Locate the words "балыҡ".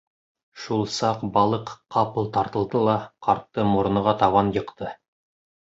1.35-1.69